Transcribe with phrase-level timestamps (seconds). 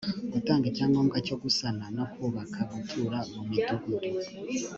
[0.33, 4.07] gutanga icyangombwa cyo gusana no kubaka gutura mu midugudu